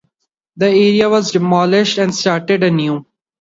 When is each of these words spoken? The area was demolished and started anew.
The 0.57 0.65
area 0.65 1.07
was 1.11 1.29
demolished 1.29 1.99
and 1.99 2.15
started 2.15 2.63
anew. 2.63 3.05